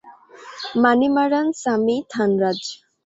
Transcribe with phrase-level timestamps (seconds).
[0.83, 2.59] Manimaran, Sami, Thanraj.